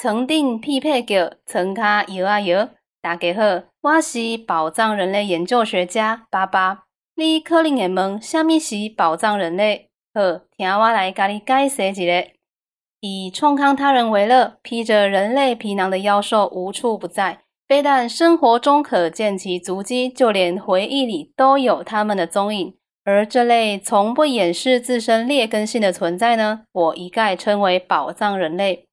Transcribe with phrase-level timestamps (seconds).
[0.00, 2.68] 床顶匹配叫床卡摇啊摇。
[3.02, 6.84] 大家好，我是宝藏人类研究学家爸爸。
[7.16, 9.90] 你可能会问，什么是宝藏人类？
[10.14, 12.37] 好，听我来甲你解释一下。
[13.00, 22.74] 以冲康他人为乐，披着人类皮囊的妖兽无处不在，非但生活中可见其足迹，就连回忆里都有他们的踪影。
[23.04, 28.86] 而这类从不掩饰自身劣根性的存在呢，我一概称为宝藏人类。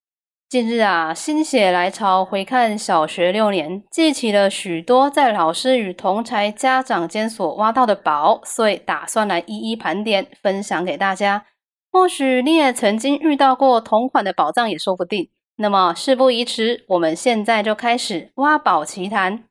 [0.47, 11.45] 近日啊，心血来潮回看小学六年，记起了许多在老师与同才家长间所挖到的宝，所以打算来一一盘点，分享给大家。
[11.95, 15.29] 或许你也曾经遇到过同款的宝藏，也说不定。
[15.55, 19.45] 那么事不宜迟，我们现在就开始挖宝奇谈。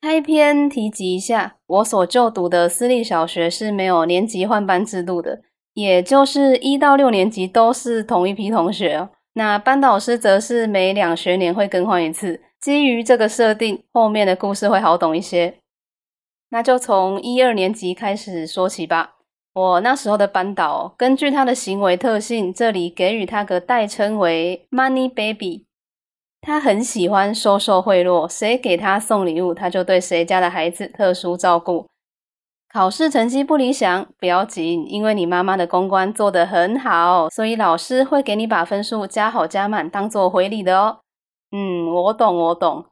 [0.00, 5.42] 开篇提及一下，我所就读的私立小学是没有年级换班制度的。
[5.74, 12.40] 也就是一到六年级都是同一批同学哦，那班导师则是每两学年会更换一次。
[12.58, 15.58] 基于这个设定，后面的故事会好懂一些。
[16.50, 19.16] 那就从一二年级开始说起吧。
[19.54, 25.66] 我那时候的班导，根据他的行为特性，这里给予他个代称为 “Money Baby”。
[26.40, 31.86] 他很喜欢收受贿赂，谁给他送礼物，他就对谁家的孩子特殊照顾。
[32.72, 41.00] 考试成绩不理想，不要紧，因为你妈妈的公关做得很好，所以老师会给你把分数加好加满，当做回礼的哦。
[41.50, 42.84] 嗯，我懂，我懂。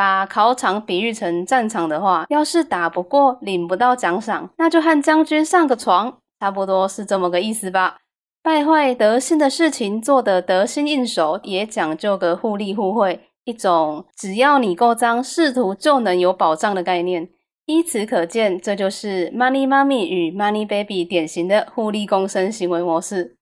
[0.00, 7.98] 把考场比喻成战场的话，要是打不过，领不到奖赏，那就和将军上个床，差不多是这么个意思吧。
[8.42, 17.28] 败坏德性的事情做得得心应手，也讲究个互利互惠，一种只要你够脏，仕途就能有保障的概念。
[17.66, 23.36] 依此可见，这就是 Money Mommy 与 Money Baby 典型的互利共生行为模式。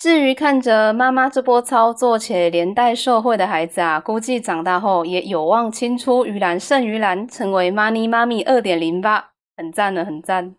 [0.00, 10.54] 至于看着妈妈这波操作且连带受贿的孩子啊，估计长大后也有望青出于蓝胜于蓝，成为 Money Mommy 二点零吧，很赞呢，很赞。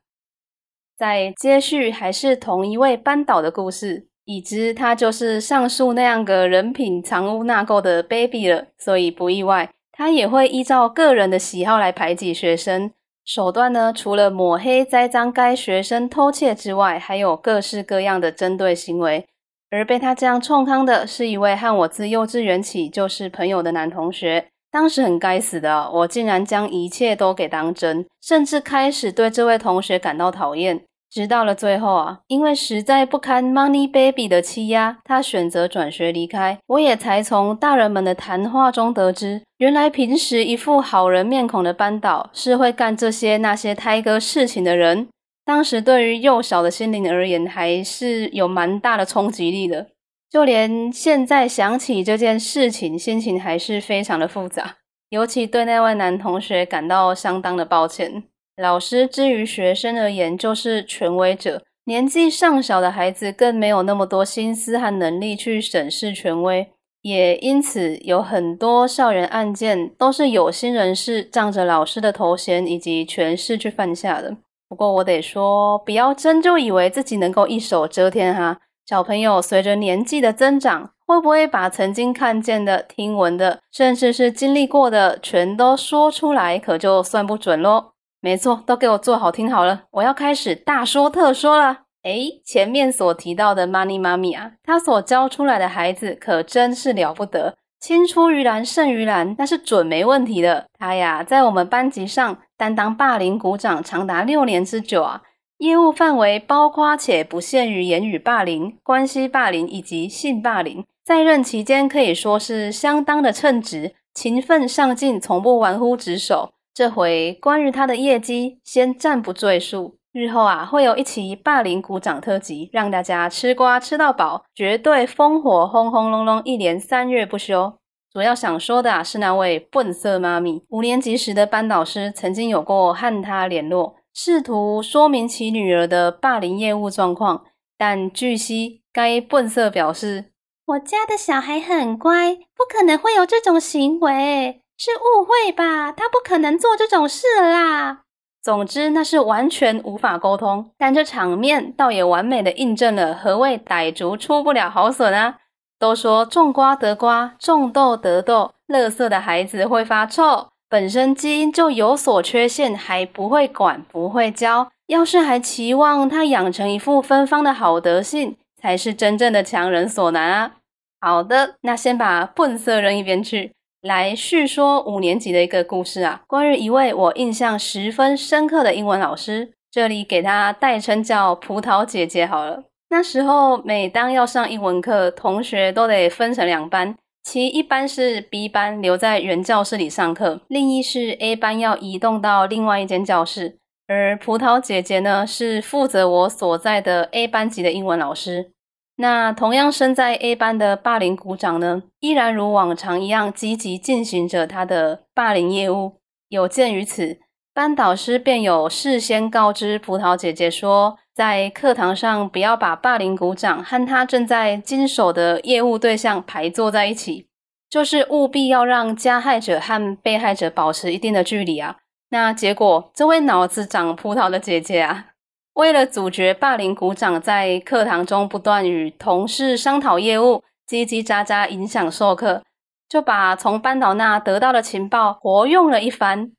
[0.95, 12.91] 在接续还是同一位班导的故事，已知他就是上述那样个人品藏污纳垢的 Baby 了，所以不意外，他也会依照个人的喜好来排挤学生。
[13.25, 13.91] 手段呢？
[13.91, 19.25] 除了抹黑、栽赃该学生偷窃之外，还有各式各样的针对行为。
[19.71, 24.45] 而被他这样冲康的是一位和我自幼稚园起就是朋友的男同学。
[24.69, 30.81] 当时很该死的，我竟然将一切都给当真，甚至开始对这位同学感到讨厌。
[31.09, 36.57] 直到了最后啊，因为实在不堪 Money Baby 的欺压，他选择转学离开。
[36.67, 45.09] 我也才从大人们的谈话中得知，原来平时一副好人面孔的班导是会干这些那些胎哥事情的人。
[45.45, 49.87] 当时对于幼小的心灵而言，还是有蛮大的冲击力的。
[50.29, 54.77] 就连现在想起这件事情，心情还是非常的复杂，
[55.09, 58.23] 尤其对那位男同学感到相当的抱歉。
[58.55, 66.69] 老师之于学生而言就是权威者，年纪尚小的孩子更没有那么多心思和能力去审视权威，
[67.01, 74.37] 也因此有很多校园案件都是有心人士仗着老师的头衔以及权势去犯下的。
[74.71, 78.59] 不过我得说，不要真就以为自己能够一手遮天哈。
[78.85, 87.87] 小朋友随着年纪的增长，会不会把曾经看见的、听闻的，甚至是经历过的，全都说出来，可就算不准喽。
[88.21, 91.79] 没错，都给我做好听好了，我要开始大说特说了。
[92.03, 100.67] 诶前面所提到的 Money 妈咪啊，她所教出来的孩子可真是了不得，青出于蓝胜于蓝，那是准没问题的。
[100.79, 105.23] 她呀，在我们班级上担当霸凌股长长达六年之久啊，
[105.57, 110.85] 业务范围包括且不限于言语霸凌、关系霸凌以及性霸凌。
[111.03, 116.51] 在任期间可以说是相当的称职，勤奋上进，从不玩忽职守。
[116.71, 119.97] 这回关于他的业绩，先暂不赘述。
[120.13, 127.73] 日后啊，会有一期霸凌鼓掌特辑，让大家吃瓜吃到饱，绝对烽火轰轰隆隆，一连三月不休。
[128.13, 130.61] 主要想说的啊，是那位笨色妈咪。
[130.67, 137.45] 五年级时的班导师曾经有过和他联络，试图说明其女儿的霸凌业务状况，
[137.77, 140.25] 但据悉该笨色表示
[140.67, 145.91] ：“我家的小孩很乖，不可能会有这种行为。”是误会吧？
[145.93, 148.01] 他不可能做这种事啦。
[148.41, 150.71] 总之，那是完全无法沟通。
[150.77, 155.37] 但这场面倒也完美的印证了何谓“傣族出不了好笋”啊！
[155.81, 164.69] 都说种瓜得瓜，种豆得豆，乐色的孩子会发臭，本身基因就有所缺陷，还不会管，不会教。
[164.85, 170.51] 要是还期望他养成一副芬芳的好德性，才是真正的强人所难啊！
[170.99, 173.51] 好的，那先把笨色扔一边去，
[173.81, 182.65] 来叙说五年级的一个故事啊，关于一位我印象十分深刻的英文老师，这里给他代称叫葡萄姐姐好了。
[182.91, 186.93] 那时候，每当要上英文课，同学都得分成两班，
[187.23, 193.55] 其一班是 B 班留在原教室里上课，另一是 A 班要移动到另外一间教室。
[193.87, 198.51] 而葡萄姐姐呢，是负责我所在的 A 班级的英文老师。
[198.97, 205.93] 那同样身在 A 班的霸凌股长呢，依然如往常一样积极进行着他的霸凌业务。
[206.27, 207.19] 有鉴于此，
[207.53, 210.97] 班导师便有事先告知葡萄姐姐说。
[211.13, 217.27] 在课堂上，不要把霸凌鼓掌和他正在经手的业务对象排坐在一起，
[217.69, 221.75] 就是务必要让加害者和被害者保持一定的距离啊。
[222.11, 225.07] 那结果，这位脑子长葡萄的姐姐啊，
[225.55, 232.41] 为了阻绝霸凌鼓掌在课堂中不断与同事商讨业务、叽叽喳喳影响授课，
[232.87, 236.31] 就把从班导那得到的情报活用了一番，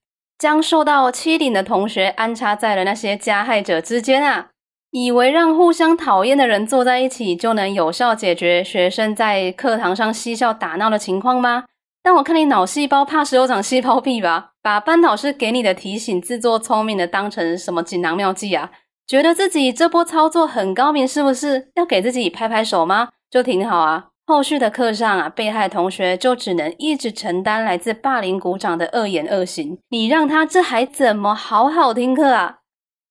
[0.42, 4.48] 将受到欺凌的同学安插在了那些加害者之间啊。
[4.90, 11.66] 以为让互相讨厌的人坐在一起就能有效解决学生在课堂上嬉笑打闹的情况吗？
[12.02, 14.54] 但我看你脑细胞怕是有长细胞壁吧？
[14.60, 18.72] 把班导师给你的提醒自作聪明的当成什么锦囊妙计啊？
[19.06, 21.68] 觉得自己这波操作很高明是不是？
[21.76, 23.10] 要给自己拍拍手吗？
[23.30, 24.08] 就挺好啊。
[24.24, 32.58] 后续的课上啊，被害同学就只能一直承担来自霸凌股长的恶言恶行，你让他这还怎么好好听课啊？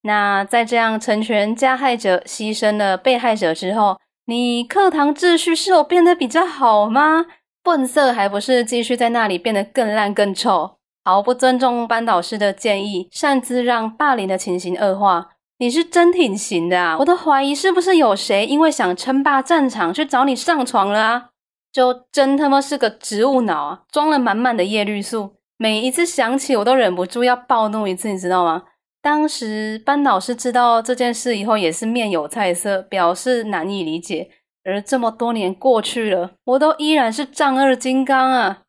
[0.04, 7.26] 那在这样成全加害者、牺牲了被害者之后，你课堂秩序是有变得比较好吗？
[7.62, 15.30] 笨色还不是继续在那里变得更烂更臭，毫不尊重班导师的建议，擅自让霸凌的情形恶化。
[15.62, 16.98] 你是真挺行的啊！
[16.98, 21.30] 我都怀疑是不是有谁因为想称霸战场去找你上床了啊？
[21.72, 28.64] 就真他妈是个植物脑啊，装了满满的叶绿素，每一次想起我都忍不住要暴怒一次，你知道吗？
[29.04, 34.32] 当时班老师知道这件事以后，也是面有菜色，表示难以理解。
[34.64, 38.62] 而这么多年过去了，我都依然是丈二金刚啊！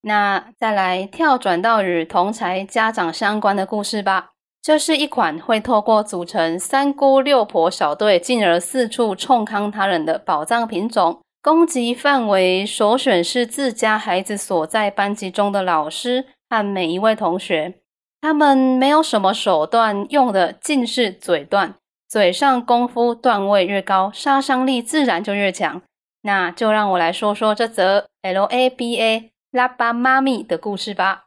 [0.00, 4.30] 那再来跳转到与同才家长相关的故事吧。
[4.62, 11.20] 这是一款会透过组成三姑六婆小队，进而四处冲康他人的宝藏品种。
[11.42, 17.76] 攻击范围首选是自家孩子所在班级中的老师和每一位同学。
[18.20, 21.76] 他们没有什么手段，用的尽是嘴段，
[22.06, 25.80] 嘴上功夫段位越高，杀伤力自然就越强。
[26.20, 31.24] 那就让我来说说这则 L A B A 拉巴妈咪的故事吧。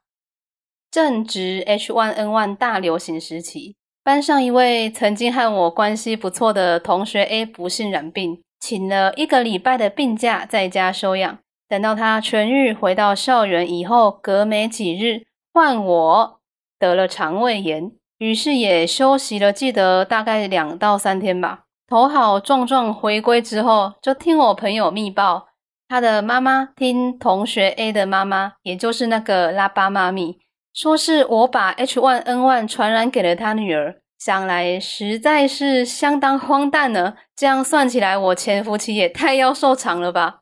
[0.94, 3.74] 正值 H1N1 大流行时期，
[4.04, 11.40] 班上一位曾经和我关系不错的同学 A 不幸染病，请了一个礼拜的病假在家休养。
[11.68, 16.40] 等到他痊愈回到校园以后，隔没几日，换我。
[16.78, 21.63] 得了肠胃炎，于是也休息了，记得大概两到三天吧。
[21.88, 25.48] 头好壮壮回归之后，就听我朋友密报，
[25.88, 30.38] 他的妈妈听同学 A 的妈妈，也就是那个拉巴妈咪，
[30.74, 33.98] 说是我把 H1N1 传染给了他女儿。
[34.18, 37.15] 想来实在是相当荒诞呢。
[37.36, 40.39] 这样算起来，我前夫妻也太要受长了吧？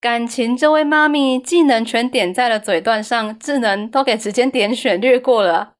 [0.00, 5.72] 感情这位妈咪技能全点在了嘴段上，智能都给直接点选略过了，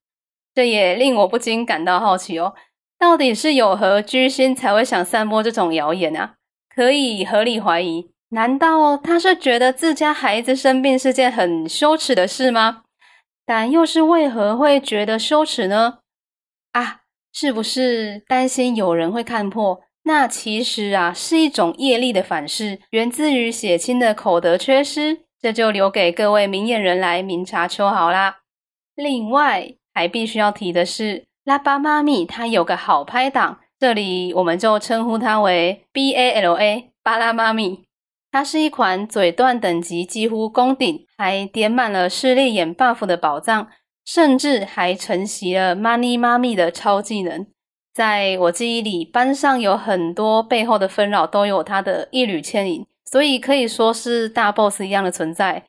[0.53, 2.55] 这也令我不禁感到好奇哦，
[2.99, 6.35] 到底是有何居心才会想散播这种谣言啊？
[6.75, 12.83] 可以合理怀疑，难道他是觉得自家孩子生病是件很羞耻的事吗？
[13.49, 16.01] 但又是为何会觉得羞耻呢？
[16.73, 17.01] 啊，
[17.33, 19.81] 是不是担心有人会看破？
[20.03, 28.41] 那其实啊，是一种业力的反噬，源自于血亲的口德缺失，这就留给各位明眼人来明察秋毫啦。
[28.95, 37.88] 另外，还必须要提的是，拉巴妈咪她有个好拍档，这里我们就称呼她为 B A L A 巴拉妈咪。
[38.31, 43.69] 它是一款嘴段等级几乎攻顶，还点满了视力眼 buff 的宝藏，
[44.05, 47.47] 甚至还承袭了 Money 妈咪的超技能。
[47.95, 55.65] 在我记忆里，班上有很多背后的纷扰都有他的一缕牵引，所以可以说是大 boss 一样的存在。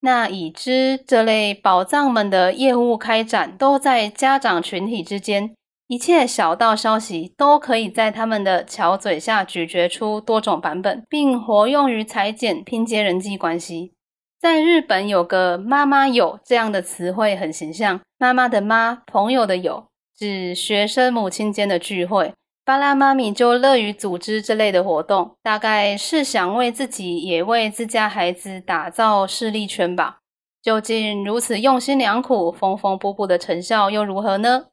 [0.00, 5.54] 那已知这类宝藏们的业务开展都在家长群体之间，
[5.88, 13.94] 一切小道消息都可以在他们的巧嘴下咀嚼出多种版本，并活用于裁剪拼接人际关系。
[14.38, 22.34] 在日本有个“妈妈友”这样的词汇很形象，妈妈的妈，朋友的友，指学生母亲间的聚会。
[22.66, 30.18] 巴拉妈咪就乐于组织这类的活动，大概是想为自己也为自家孩子打造势力圈吧。
[30.62, 34.66] 究竟如此用心良苦、缝缝补补的成效又如何呢？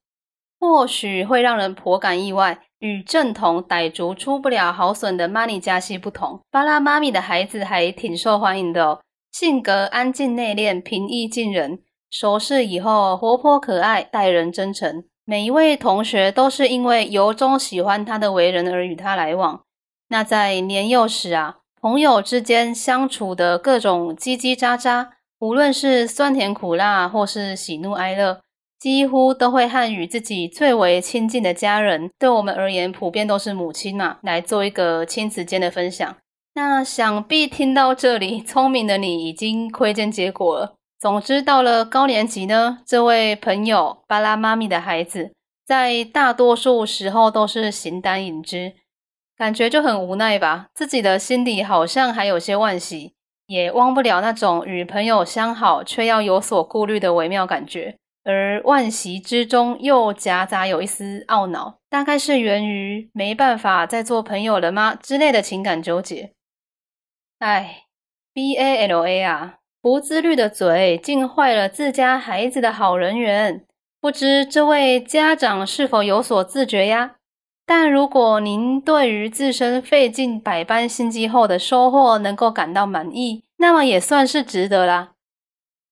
[0.60, 2.60] 或许会让人颇感意外。
[2.80, 9.02] 与正统傣族出不了好笋的玛尼加西不同，巴拉妈咪的孩子还挺受欢迎的哦。
[9.32, 11.80] 性格安静内敛、平易近人，
[12.12, 15.04] 熟识以后活泼可爱、待人真诚。
[15.24, 19.62] 每一位同学都是因为由衷喜欢他的为人而与他来往。
[20.10, 25.08] 那在年幼时啊，朋友之间相处的各种叽叽喳喳，
[25.40, 28.42] 无论是酸甜苦辣或是喜怒哀乐，
[28.86, 36.16] 几乎都会和与自己最为亲近的家人，对我们而言普遍都是母亲嘛，来做一个亲子间的分享。
[36.54, 40.76] 那想必听到这里，聪明的你已经窥见结果了。
[41.00, 45.32] 总之，到了高年级呢，这位朋友巴拉妈咪的孩子，
[45.66, 48.74] 在大多数时候都是形单影只，
[49.36, 50.68] 感觉就很无奈吧。
[50.76, 53.14] 自己的心底好像还有些惋惜，
[53.48, 57.96] 也忘不了那种与朋友相好却要有所顾虑的微妙感觉。
[58.26, 66.34] 而惋惜之中又夹杂有一丝懊恼，大概是源于没办法再做朋友了吗之类的情感纠结。
[67.38, 67.84] 哎
[68.34, 73.64] ，B A L A 啊，不自律的嘴竟坏了自家孩子的好人缘，
[74.02, 77.18] 不知这位家长是否有所自觉呀？
[77.68, 85.14] 但如果您对于自身费尽百般心机后的收获能够感到满意，那么也算是值得啦。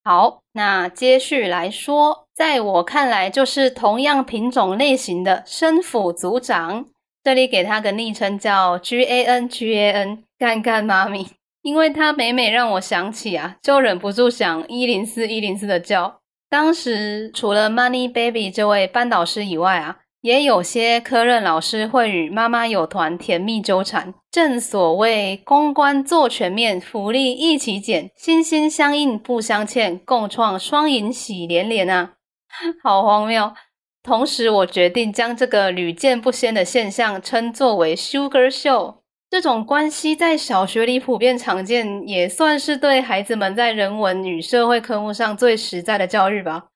[0.06, 6.88] 好，那接续来说，在我看来就是同样品种类型的生辅组长，
[7.24, 10.24] 这里给他个昵称叫 G A N G A N。
[10.38, 11.26] 干干妈咪，
[11.62, 16.20] 因为他每每让我想起啊，就忍不住想一零四一零四的叫。
[16.50, 24.14] 当时除了 Money Baby 这位班导师以外啊，也有些科任老师会与妈妈友团甜蜜纠缠。
[24.32, 32.14] 正所谓公关做全面，福利一起减，心心相印不相欠，共创双赢喜连连啊！
[32.82, 33.54] 好荒谬。
[34.02, 39.00] 同时，我决定将这个屡见不鲜的现象称作为 Sugar Show。
[39.30, 46.68] 这种关系在小学里普遍常见，也算是对孩子们在人文与社会科目上最实在的教育吧。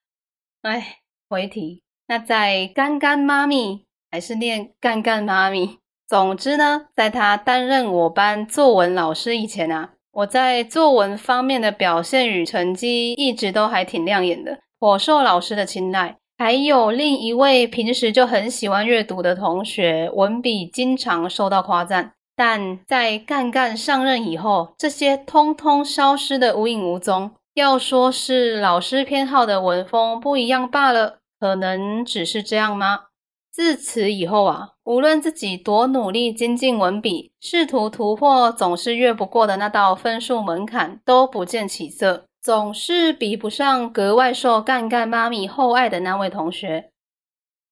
[0.63, 0.97] 哎，
[1.29, 5.77] 回题，那在干干妈咪还是念干干妈咪？
[6.07, 16.15] 总之呢，在他担任我班作文老师以前啊，我在作文方面的表现与成绩一直都还挺亮眼的，颇受老师的青睐。
[16.37, 22.13] 还有另一位平时就很喜欢阅读的同学，文笔经常受到夸赞。
[22.35, 27.31] 但在干干上任以后，这些通通消失的无影无踪。
[27.55, 33.05] 要说是老师偏好的文风不一样罢了，可能只是这样吗？
[33.51, 46.91] 自此以后啊，无论自己多努力精进文笔，试图突破总是越不过的那道分数门槛，都不见起色，总是比不上格外受干干妈咪厚爱的那位同学。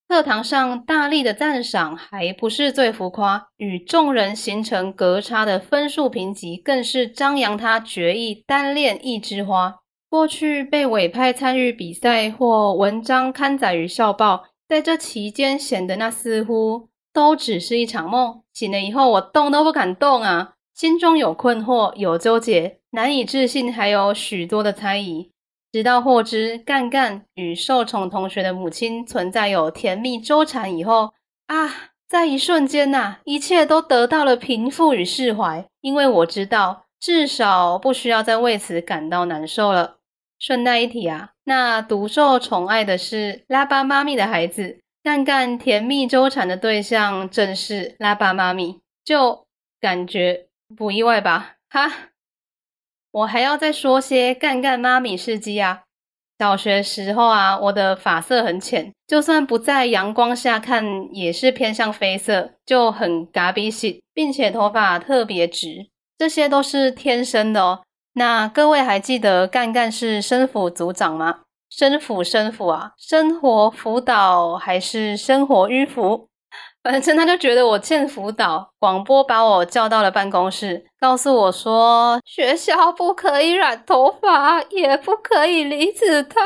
[0.08, 9.80] 课堂上大力的赞赏还不是最浮夸，与众人形成隔差的分数评级更是张扬他决意单恋一枝花。
[10.16, 18.42] 过去被委派参与比赛或文章刊载于校报，在这期间显得那似乎都只是一场梦。
[18.54, 25.32] 醒了以后，我动都不敢动啊，心中有困惑，有纠结，难以置信，还有许多的猜疑。
[25.74, 31.12] 直到获知干干与受宠同学的母亲存在有甜蜜纠缠以后，
[31.48, 35.68] 啊，在一瞬间呐，一切都得到了平复与释怀。
[35.82, 39.95] 因为我知道，至少不需要再为此感到难受了。
[40.40, 49.46] 顺带一提啊，那独受宠爱的是拉巴妈咪的孩子，干干甜蜜纠缠的对象正是拉巴妈咪，就
[49.80, 51.56] 感觉不意外吧？
[51.70, 51.92] 哈。
[53.12, 55.84] 我还要再说些干干妈咪事迹啊！
[56.38, 65.88] 小学时候啊，我的发色很浅，就算不在阳光下看，也是偏向绯色，就很嘎比系，并且头发特别直，
[66.18, 67.84] 这些都是天生的哦。
[68.18, 71.40] 那各位还记得干干是生辅组长吗？
[71.70, 76.30] 生辅生辅啊，生活辅导还是生活迂腐？
[76.82, 86.42] 反正他就觉得我欠辅导，广播把我叫到了办公室，告诉我说学校不可以染头发，也不可以离子烫。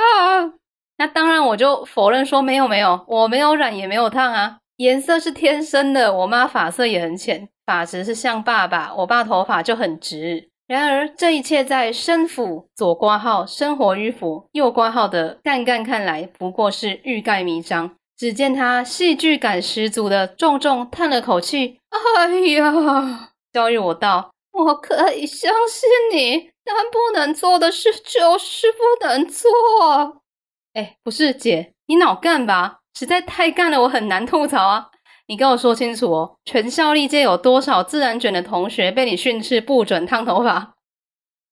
[0.98, 6.12] 那当然我就否认说没有没有，我没有染也没有烫啊，颜色是天生的。
[6.12, 10.49] 我妈发色也很浅，发质是像爸爸，我爸头发就很直。
[10.70, 17.96] 然而这一切在生府左挂号生活迂腐，右挂号的干干看来不过是欲盖弥彰。
[18.16, 29.50] 只见他戏剧感十足的重重叹了口气：“哎呀！”教育我道：“我可以相信你，但不能做的事就是不能做。”
[30.76, 32.82] 哎，不是姐，你脑干吧？
[32.94, 34.90] 实在太干了，我很难吐槽啊！
[35.30, 40.74] 你跟我说清楚哦，全校历届有多少自然卷的同学被你训斥不准烫头发？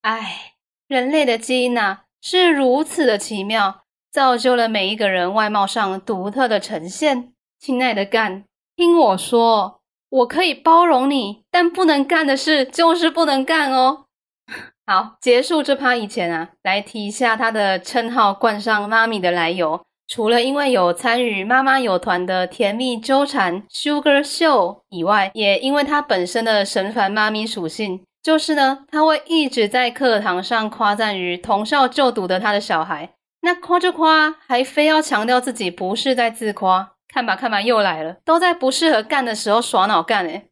[0.01, 0.55] 哎，
[0.87, 3.83] 人类的基因啊，是如此的奇妙。
[4.11, 7.33] 造就了每一个人外貌上独特的呈现。
[7.59, 14.05] 亲爱的干，听我说，我可以包容你，但不能干的事就是不能干哦。
[14.87, 19.85] 好，结束这趴以前啊，来提一下他的称号冠上“妈咪”的来由。
[20.07, 33.13] 除了因为有参与妈妈有团的甜蜜纠缠 Sugar Show 以外，也因为他本身的神烦妈咪属性，就是呢，他会一直在课堂上夸赞于同校就读的他的小孩。
[33.41, 36.93] 那夸就夸，还非要强调自己不是在自夸。
[37.07, 40.49] 看吧看吧，又来了，都在不适合干的时候耍脑干诶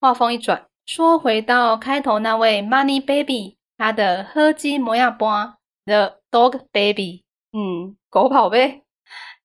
[0.00, 7.22] 话锋一转，说回到开头那位 Money Baby，他的喝鸡模样波 The Dog Baby，
[7.52, 8.82] 嗯，狗跑呗。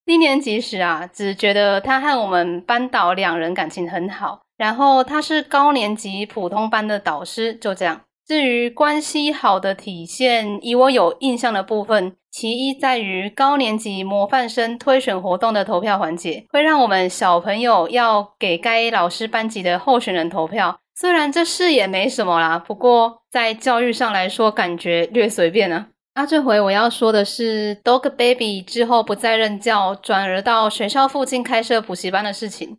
[0.05, 8.01] 低年级时啊，只觉得他和我们班导两人感情很好，然后他是高年级普通班的导师，就这样。
[8.25, 20.79] 至于关系好的体现，以我有印象的部分，其一在于高年级模范生推选活动的投票环节，会让我们小朋友要给该老师班级的候选人投票。
[20.95, 26.25] 虽然这事也没什么啦，不过在教育上来说，感觉略随便啊那。
[26.25, 32.77] 这回我要说的是，Dog Baby 之后不再任教，转而到学校附近开设补习班的事情。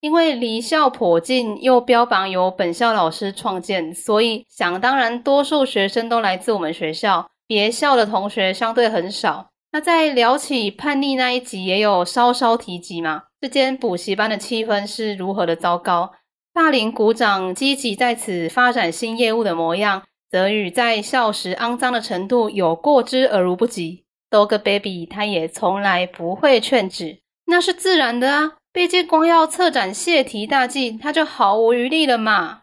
[0.00, 9.48] 因为离校颇近，又标榜由本校老师创建，所以想当然，多数学生都来自我们学校，别校的同学相对很少。
[9.72, 13.22] 那在聊起叛逆那一集，也有稍稍提及嘛。
[13.40, 16.12] 这间补习班的气氛是如何的糟糕？
[16.52, 20.02] 霸凌股长积极在此发展新业务的模样，
[20.34, 24.02] 则与在校时肮脏的程度有过之而无不及。
[24.28, 28.54] Dog Baby 他也从来不会劝止，那是自然的啊。
[28.72, 32.62] 毕竟光要策展泄题大计，他就毫无余力了嘛。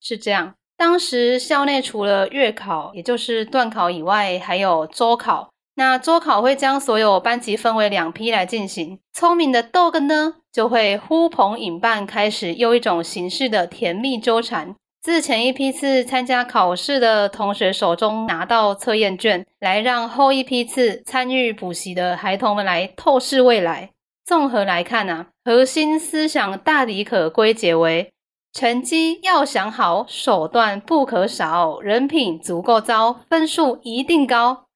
[0.00, 5.50] 是这样，当时校内除了月考，也就是段考以外，还有周考。
[5.76, 8.98] 那周考会将所有班级分为两批来进行。
[9.12, 14.74] 聪明的 Dog 呢，就会呼朋引伴，开始又一种形式的甜蜜纠缠。
[15.02, 23.90] 自前一批次参加考试的同学手中拿到测验卷，来让后一批次参与补习的孩童们来透视未来。
[24.24, 28.12] 综合来看呢，核心思想大抵可归结为：
[28.52, 34.66] 成绩要想好，手段不可少，人品足够糟，分数一定高。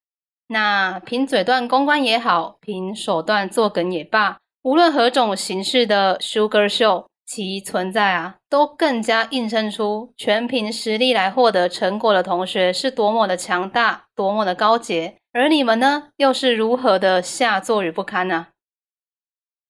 [0.48, 18.48] 那凭嘴段公关也好，凭手段作梗也罢，无论何种形式的 Sugar Show，其存在啊，都更加映衬出全凭实力来获得成果的同学是多么的强大，多么的高洁，而你们呢，又是如何的下作与不堪呢？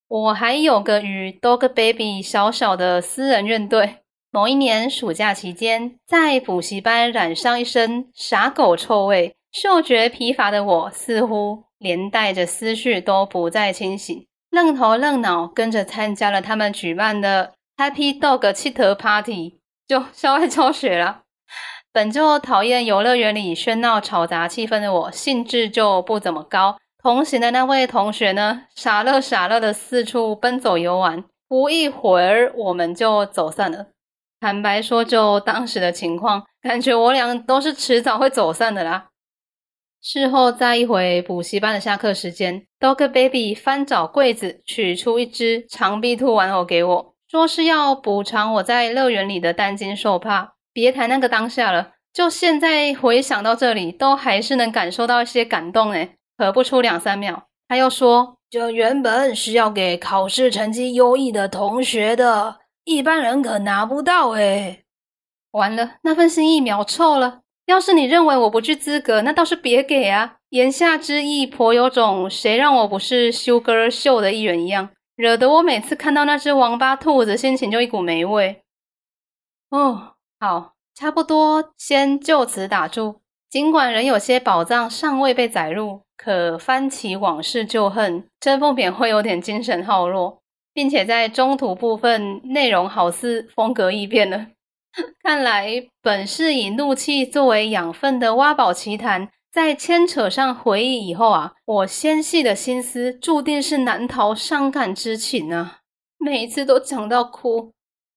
[0.09, 3.97] 我还有个与 Dog Baby 小小的私人怨怼。
[4.31, 21.25] 某一年暑假期间，在补习班染上一身傻狗臭味，嗅觉疲乏的我，似乎连带着思绪都不再清醒，愣头愣脑跟着参加了他们举办的 Happy Dog 气头 Party，就校外教学了。
[21.93, 26.79] 本就讨厌游乐园里喧闹吵杂气氛的我，兴致就不怎么高。
[27.03, 33.89] 同行的那位同学呢，傻乐傻乐的四处奔走游玩，不一会儿我们就走散了。
[34.41, 39.09] 坦白说，就当时的情况，感觉我俩都是迟早会走散的啦。
[40.01, 50.55] 事后在一回补习班的下课时间，Dog Baby 翻找柜子取出一只长臂兔玩偶给我，说是要补偿我在乐园里的担惊受怕。
[50.73, 64.85] 别谈那个当下了，就现在回想到这里，都还是能感受到一些感动诶可不出两三秒，他又说：“这原本是要给考试成绩优异的同学的，一般人可拿不到哎。”
[65.53, 67.41] 完了，那份心意秒臭了。
[67.67, 70.37] 要是你认为我不具资格，那倒是别给啊。
[70.51, 78.63] 言下之意颇有种谁让我不是修哥秀的一员一样，惹得我每次看到那只王八兔子，心情就一股霉味。
[79.71, 83.21] 哦，好，差不多，先就此打住。
[83.51, 90.41] 尽管仍有些宝藏尚未被载入，可翻起往事旧恨，真不免会有点精神耗弱，
[90.73, 94.47] 并且在中途部分内容好似风格异变了。
[95.23, 105.79] 看来本是以怒气作为养分的挖宝奇谈，在牵扯上回忆以后啊，我纤细的心思注定是难逃伤感之情啊！
[106.19, 107.73] 每一次都讲到哭。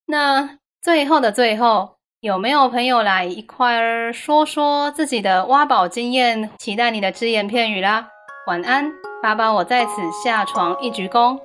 [0.08, 6.50] 那最后的最后，有没有朋友来一块儿说说自己的挖宝经验？
[6.58, 8.08] 期待你的只言片语啦！
[8.48, 11.40] 晚安，爸爸，我在此下床一鞠躬。